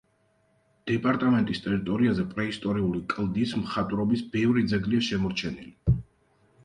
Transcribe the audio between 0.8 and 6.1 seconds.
დეპარტამენტის ტერიტორიაზე პრეისტორიული კლდის მხატვრობის ბევრი ძეგლია შემორჩენილი.